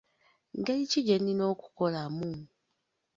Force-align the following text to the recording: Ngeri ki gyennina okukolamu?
Ngeri 0.57 0.83
ki 0.91 0.99
gyennina 1.07 1.43
okukolamu? 1.53 2.31